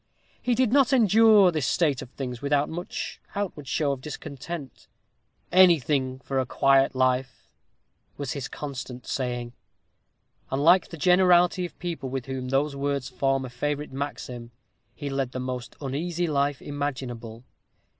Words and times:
He 0.41 0.55
did 0.55 0.73
not 0.73 0.91
endure 0.93 1.51
this 1.51 1.67
state 1.67 2.01
of 2.01 2.09
things 2.09 2.41
without 2.41 2.69
much 2.69 3.21
outward 3.35 3.67
show 3.67 3.91
of 3.91 4.01
discontent. 4.01 4.87
"Anything 5.51 6.17
for 6.21 6.39
a 6.39 6.45
quiet 6.47 6.95
life," 6.95 7.47
was 8.17 8.31
his 8.31 8.47
constant 8.47 9.05
saying; 9.05 9.53
and, 10.49 10.63
like 10.63 10.87
the 10.89 10.97
generality 10.97 11.67
of 11.67 11.77
people 11.77 12.09
with 12.09 12.25
whom 12.25 12.49
those 12.49 12.75
words 12.75 13.09
form 13.09 13.45
a 13.45 13.49
favorite 13.51 13.91
maxim, 13.93 14.49
he 14.95 15.07
led 15.07 15.33
the 15.33 15.39
most 15.39 15.75
uneasy 15.79 16.25
life 16.25 16.63
imaginable. 16.63 17.43